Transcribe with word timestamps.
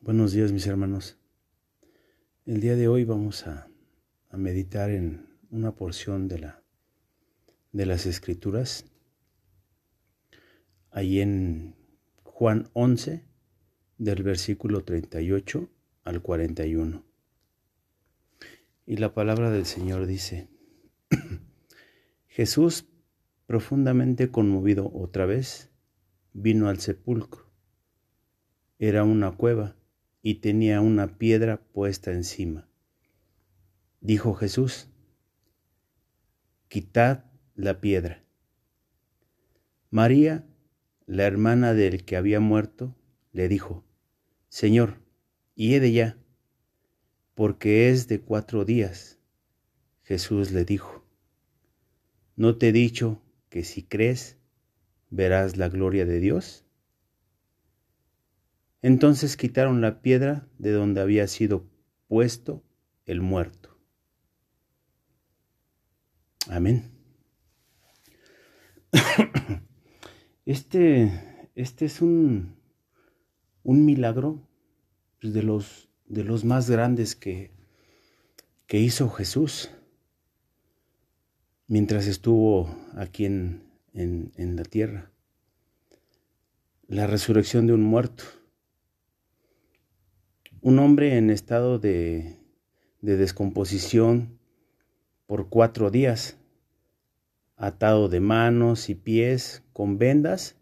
Buenos 0.00 0.30
días 0.30 0.52
mis 0.52 0.64
hermanos. 0.68 1.18
El 2.46 2.60
día 2.60 2.76
de 2.76 2.86
hoy 2.86 3.02
vamos 3.02 3.48
a, 3.48 3.68
meditar 4.30 4.90
en 4.90 5.26
una 5.50 5.74
porción 5.74 6.28
de, 6.28 6.38
la, 6.38 6.62
de 7.72 7.84
las 7.84 8.06
escrituras, 8.06 8.84
ahí 10.92 11.20
en 11.20 11.74
Juan 12.22 12.70
11, 12.74 13.24
del 13.98 14.22
versículo 14.22 14.84
38 14.84 15.68
al 16.04 16.22
41. 16.22 17.04
Y 18.86 18.98
la 18.98 19.12
palabra 19.12 19.50
del 19.50 19.66
Señor 19.66 20.06
dice, 20.06 20.48
Jesús, 22.28 22.86
profundamente 23.46 24.30
conmovido 24.30 24.92
otra 24.94 25.26
vez, 25.26 25.72
vino 26.32 26.68
al 26.68 26.78
sepulcro. 26.78 27.50
Era 28.78 29.02
una 29.02 29.32
cueva 29.32 29.74
y 30.22 30.36
tenía 30.36 30.80
una 30.80 31.18
piedra 31.18 31.60
puesta 31.60 32.12
encima. 32.12 32.68
Dijo 34.00 34.34
Jesús, 34.34 34.88
quitad 36.68 37.24
la 37.54 37.80
piedra. 37.80 38.24
María, 39.90 40.46
la 41.06 41.24
hermana 41.24 41.74
del 41.74 42.04
que 42.04 42.16
había 42.16 42.40
muerto, 42.40 42.94
le 43.32 43.48
dijo, 43.48 43.84
Señor, 44.48 44.98
y 45.54 45.78
de 45.78 45.92
ya, 45.92 46.18
porque 47.34 47.90
es 47.90 48.08
de 48.08 48.20
cuatro 48.20 48.64
días. 48.64 49.18
Jesús 50.02 50.52
le 50.52 50.64
dijo, 50.64 51.04
¿no 52.36 52.56
te 52.56 52.68
he 52.68 52.72
dicho 52.72 53.22
que 53.48 53.64
si 53.64 53.82
crees, 53.82 54.36
verás 55.10 55.56
la 55.56 55.68
gloria 55.68 56.04
de 56.04 56.20
Dios? 56.20 56.67
Entonces 58.82 59.36
quitaron 59.36 59.80
la 59.80 60.00
piedra 60.00 60.46
de 60.58 60.70
donde 60.70 61.00
había 61.00 61.26
sido 61.26 61.66
puesto 62.06 62.62
el 63.06 63.20
muerto. 63.20 63.76
Amén. 66.48 66.90
Este, 70.46 71.12
este 71.56 71.84
es 71.84 72.00
un, 72.00 72.56
un 73.64 73.84
milagro 73.84 74.48
pues, 75.20 75.34
de, 75.34 75.42
los, 75.42 75.90
de 76.06 76.24
los 76.24 76.46
más 76.46 76.70
grandes 76.70 77.14
que, 77.14 77.50
que 78.66 78.78
hizo 78.80 79.10
Jesús 79.10 79.70
mientras 81.66 82.06
estuvo 82.06 82.74
aquí 82.96 83.26
en, 83.26 83.62
en 83.92 84.56
la 84.56 84.62
tierra. 84.62 85.12
La 86.86 87.06
resurrección 87.06 87.66
de 87.66 87.74
un 87.74 87.82
muerto 87.82 88.24
un 90.60 90.78
hombre 90.78 91.16
en 91.16 91.30
estado 91.30 91.78
de, 91.78 92.36
descomposición 93.00 94.38
por 95.26 95.48
cuatro 95.48 95.90
días, 95.90 96.36
atado 97.56 98.08
de 98.08 98.20
manos 98.20 98.88
y 98.88 98.94
pies 98.94 99.62
con 99.72 99.98
vendas 99.98 100.56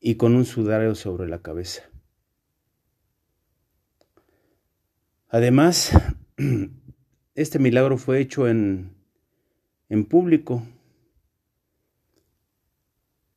y 0.00 0.14
con 0.16 0.34
un 0.34 0.44
sudario 0.44 0.94
sobre 0.94 1.28
la 1.28 1.42
cabeza. 1.42 1.82
Además, 5.28 5.92
este 7.34 7.58
milagro 7.58 7.98
fue 7.98 8.20
hecho 8.20 8.48
en, 8.48 8.94
en 9.88 10.04
público 10.04 10.62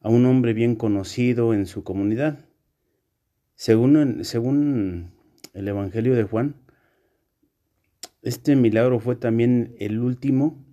a 0.01 0.09
un 0.09 0.25
hombre 0.25 0.53
bien 0.53 0.75
conocido 0.75 1.53
en 1.53 1.65
su 1.65 1.83
comunidad. 1.83 2.45
Según, 3.55 4.23
según 4.23 5.18
el 5.53 5.67
Evangelio 5.67 6.15
de 6.15 6.23
Juan, 6.23 6.55
este 8.21 8.55
milagro 8.55 8.99
fue 8.99 9.15
también 9.15 9.75
el 9.79 9.99
último 9.99 10.65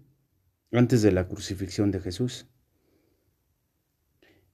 antes 0.72 1.02
de 1.02 1.12
la 1.12 1.28
crucifixión 1.28 1.90
de 1.90 2.00
Jesús. 2.00 2.46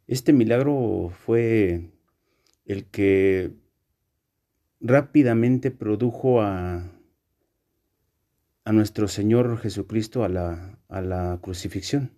Este 0.07 0.33
milagro 0.33 1.11
fue 1.11 1.91
el 2.67 2.85
que 2.87 3.53
rápidamente 4.81 5.71
produjo 5.71 6.43
a, 6.43 6.93
a 8.65 8.73
nuestro 8.73 9.09
Señor 9.09 9.59
Jesucristo 9.59 10.25
a 10.25 10.29
la, 10.29 10.79
a 10.89 11.01
la 11.01 11.39
crucifixión. 11.41 12.13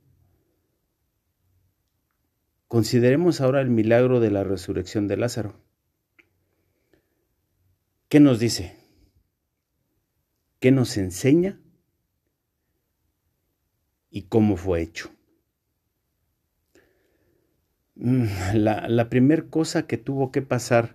Consideremos 2.66 3.40
ahora 3.40 3.60
el 3.60 3.70
milagro 3.70 4.18
de 4.18 4.30
la 4.30 4.42
resurrección 4.42 5.06
de 5.06 5.16
Lázaro. 5.16 5.63
¿Qué 8.14 8.20
nos 8.20 8.38
dice? 8.38 8.76
¿Qué 10.60 10.70
nos 10.70 10.96
enseña? 10.98 11.60
¿Y 14.08 14.28
cómo 14.28 14.56
fue 14.56 14.82
hecho? 14.82 15.10
Mm, 17.96 18.26
la, 18.54 19.08
primera 19.08 19.42
cosa 19.50 19.88
que 19.88 19.96
tuvo 19.96 20.30
que 20.30 20.42
pasar 20.42 20.94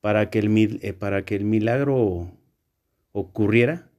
para 0.00 0.30
que, 0.30 0.38
el, 0.38 0.78
eh, 0.80 0.94
para 0.94 1.26
que 1.26 1.36
el 1.36 1.44
milagro 1.44 2.32
ocurriera 3.12 3.90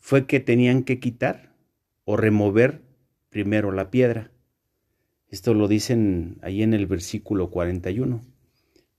fue 0.00 0.26
que 0.26 0.40
tenían 0.40 0.82
que 0.82 0.98
quitar 0.98 1.54
o 2.04 2.16
remover 2.16 2.82
primero 3.28 3.70
la 3.70 3.92
piedra. 3.92 4.32
Esto 5.28 5.54
lo 5.54 5.68
dicen 5.68 6.38
ahí 6.42 6.64
en 6.64 6.74
el 6.74 6.88
versículo 6.88 7.48
41. 7.48 8.35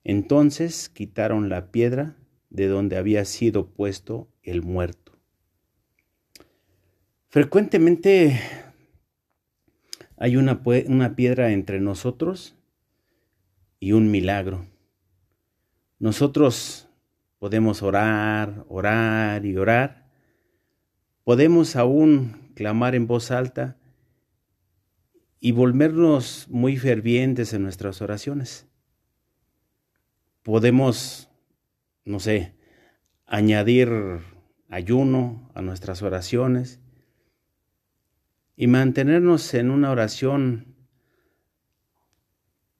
Entonces 0.07 0.88
quitaron 0.88 1.50
la 1.50 1.69
piedra 1.69 2.16
de 2.50 2.68
donde 2.68 2.95
había 2.95 3.25
sido 3.25 3.68
puesto 3.68 4.29
el 4.41 4.62
muerto. 4.62 5.12
Frecuentemente 7.28 8.40
hay 10.16 10.38
una, 10.38 10.62
una, 10.88 11.17
piedra 11.17 11.51
entre 11.51 11.81
nosotros 11.81 12.56
y 13.81 13.91
un 13.91 14.09
milagro. 14.09 14.66
Nosotros 16.00 16.88
podemos 17.38 17.84
orar, 17.84 18.63
orar 18.69 19.46
y 19.46 19.57
orar. 19.57 20.09
Podemos 21.25 21.75
aún 21.75 22.53
clamar 22.56 22.96
en 22.96 23.07
voz 23.07 23.29
alta 23.29 23.75
y 25.41 25.51
volvernos 25.51 26.47
muy 26.50 26.78
fervientes 26.78 27.51
en 27.51 27.63
nuestras 27.63 28.01
oraciones 28.01 28.66
podemos, 30.47 31.30
no 32.06 32.22
sé, 32.22 32.56
añadir 33.25 33.90
ayuno 34.69 35.52
a 35.53 35.62
nuestras 35.62 36.02
oraciones 36.02 36.80
y 38.56 38.68
mantenernos 38.68 39.53
en 39.56 39.69
una 39.69 39.91
oración 39.91 40.78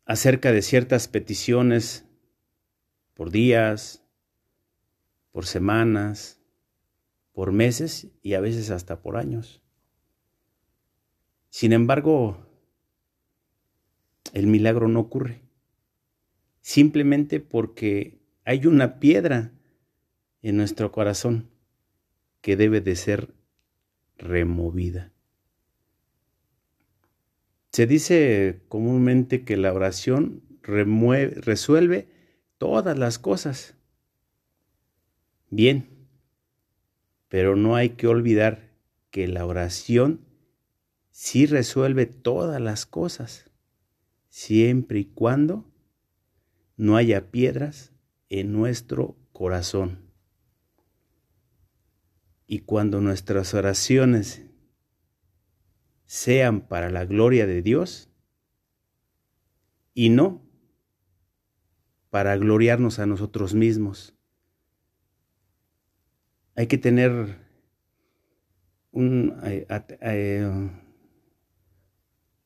acerca 0.06 0.54
de 0.54 0.62
ciertas 0.62 1.10
peticiones 1.10 2.06
por 3.14 3.32
días, 3.32 4.02
por 5.34 5.46
semanas, 5.46 6.40
por 7.34 7.52
meses 7.52 8.08
y 8.22 8.36
a 8.36 8.40
veces 8.40 8.72
hasta 8.72 9.02
por 9.02 9.18
años. 9.18 9.62
Sin 11.50 11.74
embargo, 11.74 12.48
el 14.32 14.48
milagro 14.48 14.88
no 14.88 15.02
ocurre 15.02 15.47
simplemente 16.68 17.40
porque 17.40 18.20
hay 18.44 18.66
una 18.66 19.00
piedra 19.00 19.54
en 20.42 20.58
nuestro 20.58 20.92
corazón 20.92 21.50
que 22.42 22.58
debe 22.58 22.82
de 22.82 22.98
ser 22.98 23.34
removida. 24.18 25.14
Se 27.72 27.88
dice 27.88 28.64
comúnmente 28.68 29.46
que 29.46 29.56
la 29.56 29.72
oración 29.72 30.44
resuelve 30.62 32.10
todas 32.58 33.00
las 33.00 33.18
cosas. 33.18 33.78
Bien, 35.50 35.88
pero 37.30 37.56
no 37.56 37.78
hay 37.78 37.92
que 37.92 38.08
olvidar 38.08 38.74
que 39.10 39.30
la 39.30 39.46
oración 39.46 40.20
sí 41.12 41.46
resuelve 41.46 42.08
todas 42.08 42.60
las 42.60 42.86
cosas, 42.86 43.50
siempre 44.28 45.00
y 45.00 45.06
cuando 45.06 45.64
no 46.78 46.96
haya 46.96 47.32
piedras 47.32 47.92
en 48.30 48.54
nuestro 48.54 49.18
corazón. 49.34 50.12
Y 52.46 52.60
cuando 52.60 53.02
nuestras 53.02 53.54
oraciones 53.54 54.46
sean 56.06 56.62
para 56.62 56.90
la 56.90 57.06
gloria 57.06 57.46
de 57.46 57.62
Dios 57.62 58.10
y 59.94 60.10
no 60.10 60.48
para 62.10 62.38
gloriarnos 62.38 63.00
a 63.00 63.06
nosotros 63.06 63.54
mismos. 63.54 64.16
Hay 66.56 66.68
que 66.68 66.78
tener 66.78 67.38
un, 68.92 69.38
eh, 69.44 69.68
eh, 70.02 70.72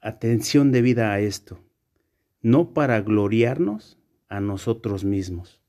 atención 0.01 0.71
debida 0.71 1.13
a 1.13 1.19
esto, 1.19 1.63
no 2.41 2.73
para 2.73 2.99
gloriarnos, 3.01 4.00
a 4.31 4.39
nosotros 4.39 5.03
mismos. 5.03 5.61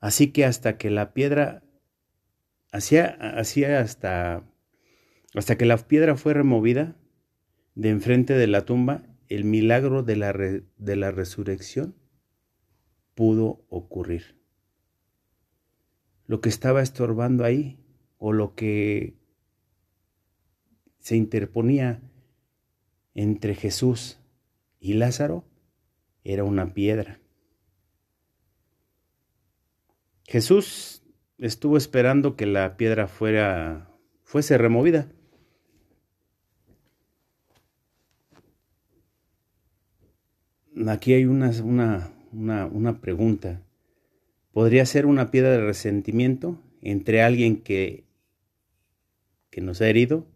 Así 0.00 0.32
que 0.32 0.46
hasta 0.46 0.78
que 0.78 0.88
la 0.88 1.12
piedra, 1.12 1.62
hacía, 2.72 3.06
hacía 3.38 3.80
hasta, 3.80 4.42
hasta 5.34 5.58
que 5.58 5.66
la 5.66 5.76
piedra 5.76 6.16
fue 6.16 6.32
removida 6.32 6.96
de 7.74 7.90
enfrente 7.90 8.32
de 8.32 8.46
la 8.46 8.64
tumba, 8.64 9.02
el 9.28 9.44
milagro 9.44 10.02
de 10.02 10.16
la, 10.16 10.32
de 10.32 10.96
la 10.96 11.10
resurrección 11.10 11.94
pudo 13.14 13.66
ocurrir. 13.68 14.40
Lo 16.26 16.40
que 16.40 16.48
estaba 16.48 16.80
estorbando 16.80 17.44
ahí 17.44 17.84
o 18.16 18.32
lo 18.32 18.54
que 18.54 19.18
se 21.00 21.16
interponía 21.16 22.00
entre 23.12 23.54
Jesús 23.54 24.20
y 24.80 24.94
Lázaro 24.94 25.44
era 26.28 26.44
una 26.44 26.74
piedra. 26.74 27.18
Jesús 30.26 31.02
estuvo 31.38 31.78
esperando 31.78 32.36
que 32.36 32.44
la 32.44 32.76
piedra 32.76 33.08
fuera 33.08 33.90
fuese 34.24 34.58
removida. 34.58 35.10
Aquí 40.86 41.14
hay 41.14 41.24
una, 41.24 41.50
una, 41.62 42.66
una 42.66 43.00
pregunta. 43.00 43.62
¿Podría 44.52 44.84
ser 44.84 45.06
una 45.06 45.30
piedra 45.30 45.52
de 45.52 45.62
resentimiento 45.62 46.62
entre 46.82 47.22
alguien 47.22 47.62
que, 47.62 48.04
que 49.48 49.62
nos 49.62 49.80
ha 49.80 49.88
herido? 49.88 50.26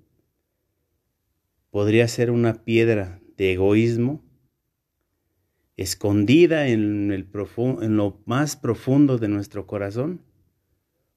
¿Podría 1.71 2.09
ser 2.09 2.31
una 2.31 2.65
piedra 2.65 3.21
de 3.37 3.53
egoísmo 3.53 4.32
escondida 5.83 6.69
en, 6.69 7.09
lo 7.97 8.23
más 8.25 8.57
profundo 8.57 9.19
de 9.19 9.29
nuestro 9.29 9.67
corazón? 9.67 10.23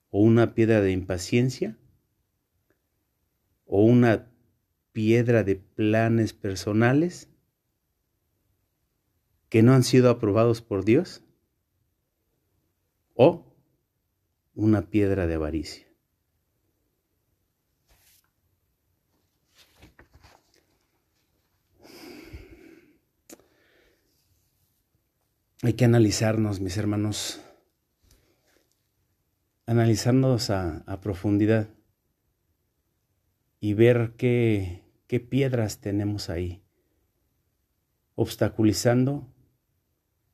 ¿O 0.09 0.21
una 0.21 0.53
piedra 0.53 0.81
de 0.81 0.91
impaciencia? 0.91 1.77
¿O 3.65 3.83
una 3.83 4.31
piedra 4.91 5.43
de 5.43 5.55
planes 5.55 6.33
personales 6.33 7.29
que 9.49 9.63
no 9.63 9.73
han 9.73 9.83
sido 9.83 10.09
aprobados 10.09 10.61
por 10.61 10.85
Dios? 10.85 11.23
¿O 13.13 13.55
una 14.53 14.89
piedra 14.89 15.27
de 15.27 15.35
avaricia? 15.35 15.85
Hay 25.65 25.73
que 25.73 25.85
analizarnos, 25.85 26.59
mis 26.59 26.77
hermanos, 26.77 27.41
analizarnos 29.65 30.51
a, 30.51 30.99
profundidad 31.01 31.69
y 33.59 33.73
ver 33.73 34.13
qué, 34.15 34.83
qué 35.07 35.19
piedras 35.19 35.79
tenemos 35.79 36.29
ahí, 36.29 36.61
obstaculizando 38.13 39.27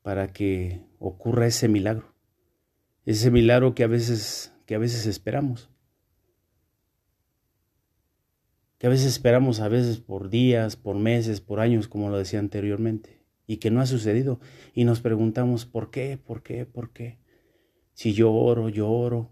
para 0.01 0.33
que 0.33 0.81
ocurra 0.99 1.47
ese 1.47 1.69
milagro, 1.69 2.13
ese 3.05 3.31
milagro 3.31 3.73
que 3.73 3.85
a 3.85 3.87
veces, 3.87 4.53
que 4.65 4.75
a 4.75 4.79
veces 4.79 5.05
esperamos, 5.05 5.69
que 8.79 8.87
a 8.87 8.89
veces 8.89 9.05
esperamos 9.05 9.61
a 9.61 9.69
veces 9.69 9.99
por 9.99 10.29
días, 10.29 10.75
por 10.75 10.97
meses, 10.97 11.39
por 11.39 11.61
años, 11.61 11.87
como 11.87 12.09
lo 12.09 12.17
decía 12.17 12.39
anteriormente 12.39 13.20
y 13.51 13.57
que 13.57 13.69
no 13.69 13.81
ha 13.81 13.85
sucedido. 13.85 14.39
Y 14.73 14.85
nos 14.85 15.01
preguntamos, 15.01 15.65
¿por 15.65 15.91
qué? 15.91 16.17
¿Por 16.17 16.41
qué? 16.41 16.65
¿Por 16.65 16.93
qué? 16.93 17.17
Si 17.91 18.13
yo 18.13 18.31
oro, 18.31 18.69
yo 18.69 18.89
oro. 18.89 19.29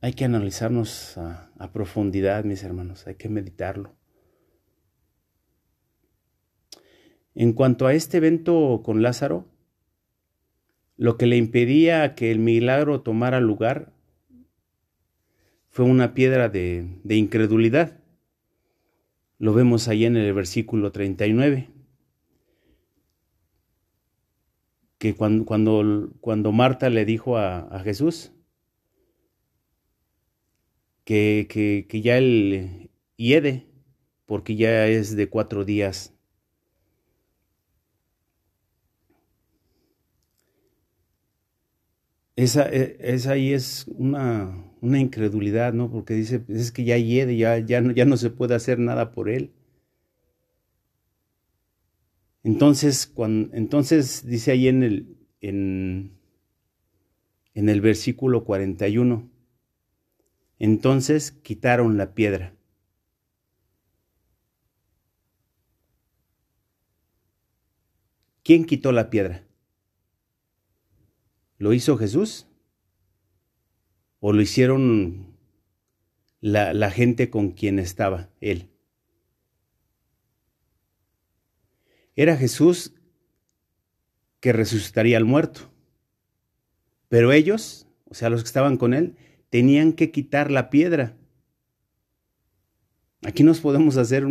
Hay 0.00 0.14
que 0.14 0.24
analizarnos 0.24 1.16
a, 1.16 1.70
profundidad, 1.72 2.42
mis 2.42 2.64
hermanos, 2.64 3.06
hay 3.06 3.14
que 3.14 3.28
meditarlo. 3.28 3.94
En 7.36 7.52
cuanto 7.52 7.86
a 7.86 7.94
este 7.94 8.16
evento 8.16 8.82
con 8.84 9.00
Lázaro, 9.00 9.46
lo 10.96 11.16
que 11.16 11.26
le 11.26 11.36
impedía 11.36 12.16
que 12.16 12.32
el 12.32 12.40
milagro 12.40 13.02
tomara 13.02 13.38
lugar 13.38 13.92
fue 15.68 15.84
una 15.84 16.14
piedra 16.14 16.48
de, 16.48 16.98
de 17.04 17.14
incredulidad. 17.14 18.00
Lo 19.38 19.54
vemos 19.54 19.86
ahí 19.86 20.04
en 20.04 20.16
el 20.16 20.34
versículo 20.34 20.90
39. 20.90 21.75
Que 24.98 25.14
cuando, 25.14 25.44
cuando, 25.44 26.10
cuando 26.20 26.52
Marta 26.52 26.90
le 26.90 27.04
dijo 27.04 27.36
a, 27.38 27.80
Jesús 27.84 28.32
que, 31.04 31.46
que, 31.48 31.86
que, 31.88 32.00
ya 32.00 32.18
él 32.18 32.90
hiede, 33.16 33.66
porque 34.26 34.56
ya 34.56 34.86
es 34.88 35.16
de 35.16 35.28
cuatro 35.28 35.64
días. 35.64 36.14
Esa, 42.36 42.68
e, 42.70 42.96
esa 43.00 43.32
ahí 43.32 43.52
es 43.52 43.86
una, 43.88 44.70
una, 44.82 44.98
incredulidad, 45.00 45.72
¿no? 45.72 45.90
Porque 45.90 46.14
dice, 46.14 46.44
es 46.48 46.70
que 46.72 46.84
ya 46.84 46.98
hiede, 46.98 47.36
ya, 47.36 47.58
ya, 47.58 47.82
ya 47.94 48.04
no 48.04 48.16
se 48.16 48.30
puede 48.30 48.54
hacer 48.54 48.78
nada 48.78 49.12
por 49.12 49.30
él. 49.30 49.52
Entonces, 52.46 53.08
cuando, 53.08 53.52
entonces 53.56 54.24
dice 54.24 54.52
ahí 54.52 54.68
en 54.68 54.84
el, 54.84 55.16
en, 55.40 56.16
el 57.54 57.80
versículo 57.80 58.44
41, 58.44 59.28
entonces 60.60 61.32
quitaron 61.32 61.96
la 61.96 62.14
piedra. 62.14 62.54
¿Quién 68.44 68.64
quitó 68.64 68.92
la 68.92 69.10
piedra? 69.10 69.44
¿Lo 71.58 71.72
hizo 71.72 71.96
Jesús? 71.96 72.46
¿O 74.20 74.32
lo 74.32 74.40
hicieron 74.40 75.36
la, 76.40 76.72
la 76.74 76.92
gente 76.92 77.28
con 77.28 77.50
quien 77.50 77.80
estaba 77.80 78.30
él? 78.40 78.70
Era 82.16 82.36
Jesús 82.36 82.94
que 84.40 84.52
resucitaría 84.52 85.18
al 85.18 85.24
muerto. 85.24 85.70
Pero 87.08 87.32
ellos, 87.32 87.86
o 88.06 88.14
sea, 88.14 88.30
los 88.30 88.42
que 88.42 88.48
estaban 88.48 88.78
con 88.78 88.94
él, 88.94 89.16
tenían 89.50 89.92
que 89.92 90.10
quitar 90.10 90.50
la 90.50 90.70
piedra. 90.70 91.16
Aquí 93.22 93.42
nos 93.42 93.60
podemos 93.60 93.96
hacer 93.98 94.26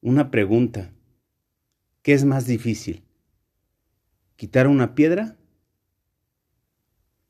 una 0.00 0.30
pregunta. 0.30 0.92
¿Qué 2.02 2.12
es 2.12 2.24
más 2.24 2.46
difícil? 2.46 3.02
¿Quitar 4.36 4.66
una 4.66 4.94
piedra 4.94 5.36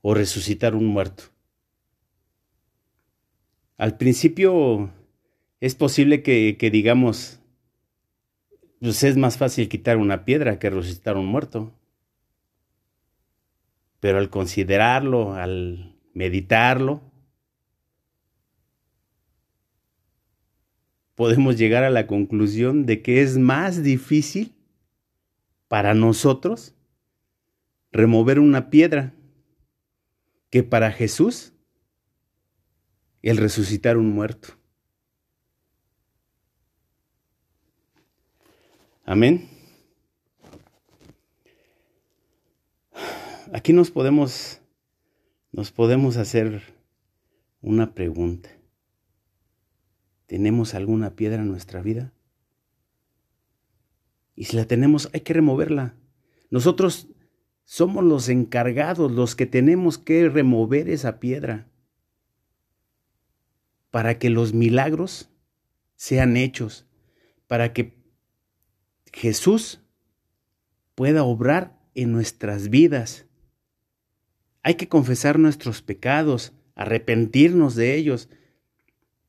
o 0.00 0.14
resucitar 0.14 0.74
un 0.74 0.86
muerto? 0.86 1.24
Al 3.76 3.96
principio 3.96 4.90
es 5.60 5.74
posible 5.74 6.22
que, 6.22 6.56
que 6.58 6.70
digamos, 6.70 7.40
pues 8.84 9.02
es 9.02 9.16
más 9.16 9.38
fácil 9.38 9.70
quitar 9.70 9.96
una 9.96 10.26
piedra 10.26 10.58
que 10.58 10.68
resucitar 10.68 11.16
un 11.16 11.24
muerto. 11.24 11.72
Pero 13.98 14.18
al 14.18 14.28
considerarlo, 14.28 15.32
al 15.32 15.96
meditarlo, 16.12 17.00
podemos 21.14 21.56
llegar 21.56 21.82
a 21.82 21.88
la 21.88 22.06
conclusión 22.06 22.84
de 22.84 23.00
que 23.00 23.22
es 23.22 23.38
más 23.38 23.82
difícil 23.82 24.54
para 25.66 25.94
nosotros 25.94 26.74
remover 27.90 28.38
una 28.38 28.68
piedra 28.68 29.14
que 30.50 30.62
para 30.62 30.92
Jesús 30.92 31.54
el 33.22 33.38
resucitar 33.38 33.96
un 33.96 34.10
muerto. 34.10 34.58
Amén. 39.06 39.50
Aquí 43.52 43.74
nos 43.74 43.90
podemos, 43.90 44.62
nos 45.52 45.70
podemos 45.70 46.16
hacer 46.16 46.62
una 47.60 47.94
pregunta. 47.94 48.48
¿Tenemos 50.26 50.74
alguna 50.74 51.16
piedra 51.16 51.42
en 51.42 51.48
nuestra 51.48 51.82
vida? 51.82 52.14
Y 54.34 54.44
si 54.44 54.56
la 54.56 54.64
tenemos, 54.64 55.10
hay 55.12 55.20
que 55.20 55.34
removerla. 55.34 55.94
Nosotros 56.50 57.08
somos 57.64 58.04
los 58.04 58.30
encargados, 58.30 59.12
los 59.12 59.36
que 59.36 59.44
tenemos 59.44 59.98
que 59.98 60.30
remover 60.30 60.88
esa 60.88 61.20
piedra 61.20 61.68
para 63.90 64.18
que 64.18 64.30
los 64.30 64.54
milagros 64.54 65.30
sean 65.94 66.38
hechos, 66.38 66.86
para 67.46 67.74
que 67.74 68.03
Jesús 69.14 69.80
pueda 70.96 71.22
obrar 71.22 71.80
en 71.94 72.10
nuestras 72.10 72.68
vidas. 72.68 73.26
Hay 74.64 74.74
que 74.74 74.88
confesar 74.88 75.38
nuestros 75.38 75.82
pecados, 75.82 76.52
arrepentirnos 76.74 77.76
de 77.76 77.94
ellos. 77.94 78.28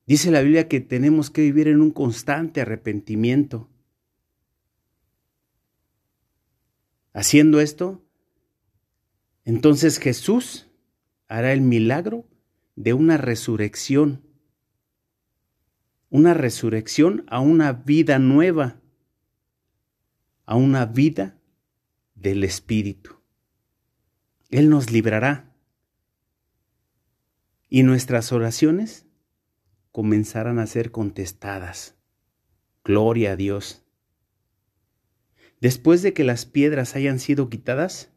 Dice 0.07 0.31
la 0.31 0.41
Biblia 0.41 0.67
que 0.67 0.81
tenemos 0.81 1.29
que 1.29 1.41
vivir 1.43 1.67
en 1.67 1.81
un 1.81 1.91
constante 1.91 2.61
arrepentimiento. 2.61 3.69
Haciendo 7.13 7.61
esto, 7.61 8.03
entonces 9.43 9.99
Jesús 9.99 10.67
hará 11.27 11.53
el 11.53 11.61
milagro 11.61 12.25
de 12.75 12.93
una 12.93 13.17
resurrección, 13.17 14.23
una 16.09 16.33
resurrección 16.33 17.23
a 17.27 17.39
una 17.39 17.71
vida 17.71 18.17
nueva, 18.17 18.81
a 20.45 20.55
una 20.55 20.85
vida 20.85 21.37
del 22.15 22.43
Espíritu. 22.43 23.15
Él 24.49 24.69
nos 24.69 24.91
librará 24.91 25.53
y 27.69 27.83
nuestras 27.83 28.31
oraciones 28.31 29.05
comenzarán 29.91 30.59
a 30.59 30.67
ser 30.67 30.91
contestadas. 30.91 31.95
Gloria 32.83 33.31
a 33.31 33.35
Dios. 33.35 33.83
Después 35.61 36.01
de 36.01 36.13
que 36.13 36.23
las 36.23 36.45
piedras 36.45 36.95
hayan 36.95 37.19
sido 37.19 37.49
quitadas, 37.49 38.11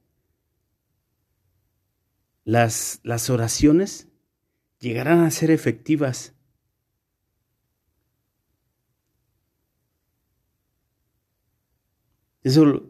las, 2.44 3.00
las 3.02 3.30
oraciones 3.30 4.08
llegarán 4.78 5.20
a 5.20 5.30
ser 5.30 5.50
efectivas. 5.50 6.34
Eso 12.48 12.82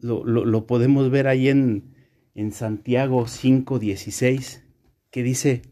lo, 0.00 0.66
podemos 0.66 1.08
ver 1.08 1.28
ahí 1.28 1.48
en, 1.48 1.94
en 2.34 2.50
Santiago 2.50 3.26
5:16, 3.26 4.64
que 5.12 5.22
dice, 5.22 5.62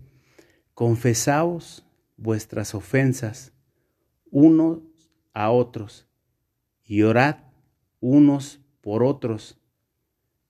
confesaos 0.74 1.84
vuestras 2.16 2.72
ofensas 2.72 3.52
unos 4.30 4.78
a 5.32 5.50
otros 5.50 6.06
y 6.84 7.02
orad 7.02 7.38
unos 7.98 8.60
por 8.80 9.02
otros 9.02 9.58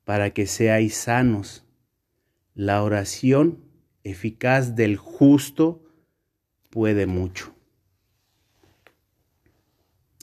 para 0.04 0.34
que 0.34 0.46
seáis 0.46 0.96
sanos. 0.96 1.64
La 2.54 2.82
oración 2.82 3.64
eficaz 4.02 4.76
del 4.76 4.98
justo 4.98 5.82
puede 6.68 7.06
mucho. 7.06 7.54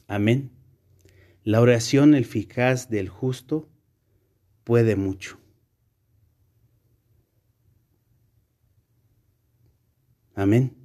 Amén. 0.07 0.60
La 1.43 1.59
oración 1.59 2.13
eficaz 2.13 2.89
del 2.89 3.09
justo 3.09 3.67
puede 4.63 4.95
mucho. 4.95 5.39
Amén. 10.35 10.75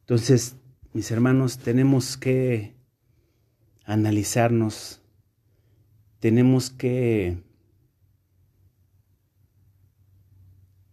Entonces, 0.00 0.56
mis 0.92 1.10
hermanos, 1.10 1.58
tenemos 1.58 2.16
que 2.16 2.74
analizarnos, 3.84 5.00
tenemos 6.18 6.70
que 6.70 7.42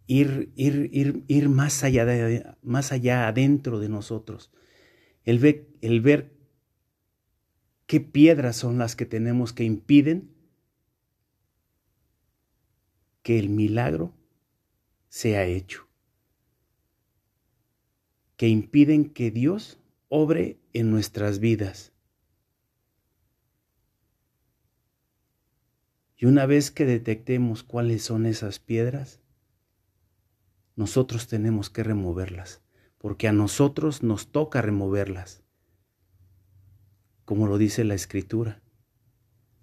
ir, 0.06 0.50
ir, 0.56 0.88
ir, 0.92 1.24
ir 1.28 1.48
más, 1.48 1.84
allá 1.84 2.04
de, 2.06 2.46
más 2.62 2.90
allá 2.90 3.28
adentro 3.28 3.78
de 3.78 3.88
nosotros, 3.88 4.50
el 5.24 5.38
ver, 5.38 5.68
el 5.82 6.00
ver 6.00 6.37
qué 7.88 8.00
piedras 8.00 8.54
son 8.54 8.76
las 8.76 8.94
que 8.94 9.06
tenemos 9.06 9.54
que 9.54 9.64
impiden 9.64 10.30
que 13.22 13.38
el 13.38 13.48
milagro 13.48 14.14
sea 15.08 15.46
hecho, 15.46 15.88
que 18.36 18.46
impiden 18.46 19.08
que 19.08 19.30
Dios 19.30 19.80
obre 20.08 20.60
en 20.74 20.90
nuestras 20.90 21.38
vidas. 21.38 21.94
Y 26.14 26.26
una 26.26 26.44
vez 26.44 26.70
que 26.70 26.84
detectemos 26.84 27.62
cuáles 27.62 28.02
son 28.02 28.26
esas 28.26 28.58
piedras, 28.58 29.22
nosotros 30.76 31.26
tenemos 31.26 31.70
que 31.70 31.84
removerlas, 31.84 32.60
porque 32.98 33.28
a 33.28 33.32
nosotros 33.32 34.02
nos 34.02 34.30
toca 34.30 34.60
removerlas, 34.60 35.42
como 37.28 37.46
lo 37.46 37.58
dice 37.58 37.84
la 37.84 37.92
escritura. 37.92 38.62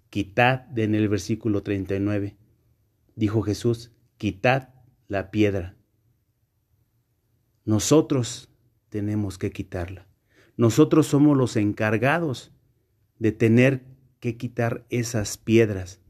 Quitad 0.08 0.78
en 0.78 0.94
el 0.94 1.08
versículo 1.08 1.64
39, 1.64 2.36
dijo 3.16 3.42
Jesús, 3.42 3.90
quitad 4.18 4.68
la 5.08 5.32
piedra. 5.32 5.76
Nosotros 7.64 8.52
tenemos 8.88 9.36
que 9.36 9.50
quitarla. 9.50 10.06
Nosotros 10.56 11.08
somos 11.08 11.36
los 11.36 11.56
encargados 11.56 12.52
de 13.18 13.32
tener 13.32 13.84
que 14.20 14.36
quitar 14.36 14.86
esas 14.88 15.36
piedras 15.36 16.00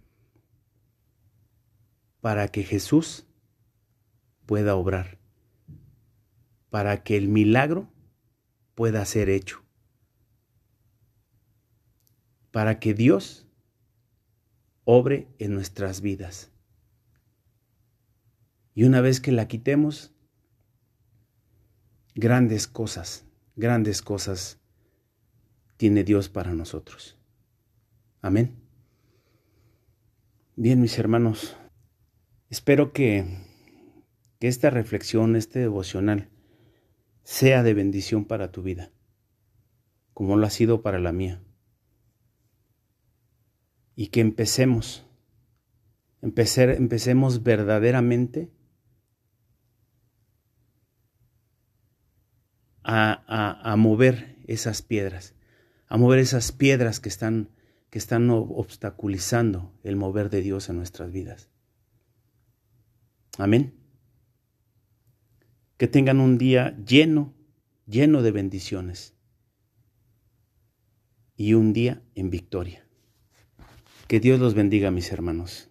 para 2.21 2.49
que 2.49 2.65
Jesús 2.65 3.25
pueda 4.45 4.75
obrar, 4.75 5.19
para 6.69 7.03
que 7.03 7.17
el 7.17 7.29
milagro 7.29 7.91
pueda 8.75 9.03
ser 9.07 9.31
hecho, 9.31 9.66
para 12.57 12.81
que 12.81 12.95
Dios 12.95 13.47
obre 14.85 15.29
en 15.39 15.53
nuestras 15.53 16.01
vidas. 16.01 16.51
Y 18.75 18.85
una 18.85 19.03
vez 19.03 19.21
que 19.21 19.31
la 19.31 19.47
quitemos, 19.47 20.15
grandes 22.15 22.67
cosas, 22.67 23.27
grandes 23.57 24.01
cosas 24.01 24.59
tiene 25.77 26.03
Dios 26.03 26.31
para 26.31 26.55
nosotros. 26.55 27.21
Amén. 28.23 28.59
Bien, 30.57 30.81
mis 30.81 30.99
hermanos, 30.99 31.59
espero 32.49 32.95
que 32.95 33.27
que 34.41 34.49
esta 34.49 34.71
reflexión, 34.71 35.37
este 35.37 35.59
devocional, 35.59 36.31
sea 37.23 37.63
de 37.63 37.75
bendición 37.75 38.25
para 38.25 38.51
tu 38.51 38.63
vida, 38.63 38.93
como 40.15 40.39
lo 40.39 40.47
ha 40.47 40.51
sido 40.51 40.81
para 40.81 40.99
la 40.99 41.13
mía. 41.13 41.43
Y 43.97 44.09
que 44.09 44.21
empecemos, 44.21 45.05
empecemos 46.21 47.43
verdaderamente 47.43 48.53
a, 52.87 53.73
a, 53.73 53.77
mover 53.77 54.37
esas 54.47 54.83
piedras, 54.83 55.35
a 55.89 55.97
mover 55.97 56.21
esas 56.21 56.53
piedras 56.53 57.01
que 57.01 57.09
están, 57.09 57.51
que 57.91 57.99
están 57.99 58.31
obstaculizando 58.31 59.73
el 59.83 59.97
mover 59.97 60.31
de 60.31 60.41
Dios 60.41 60.69
en 60.69 60.77
nuestras 60.77 61.11
vidas. 61.11 61.51
Amén. 63.39 63.75
Que 65.77 65.89
tengan 65.89 66.21
un 66.21 66.39
día 66.39 66.77
lleno, 66.87 67.35
lleno 67.87 68.23
de 68.23 68.31
bendiciones. 68.31 69.15
Y 71.37 71.55
un 71.55 71.73
día 71.73 72.03
en 72.15 72.31
victoria. 72.31 72.86
Que 74.09 74.21
Dios 74.21 74.39
los 74.39 74.55
bendiga, 74.55 74.93
mis 74.93 75.11
hermanos. 75.11 75.69